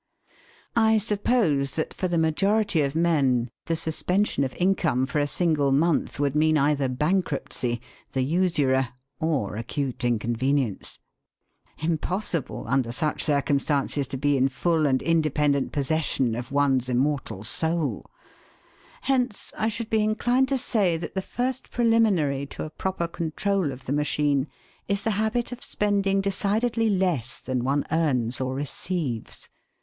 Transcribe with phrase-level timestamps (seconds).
[0.75, 5.71] I suppose that for the majority of men the suspension of income for a single
[5.71, 7.79] month would mean either bankruptcy,
[8.13, 10.97] the usurer, or acute inconvenience.
[11.77, 18.03] Impossible, under such circumstances, to be in full and independent possession of one's immortal soul!
[19.01, 23.71] Hence I should be inclined to say that the first preliminary to a proper control
[23.71, 24.47] of the machine
[24.87, 29.47] is the habit of spending decidedly less than one earns or receives.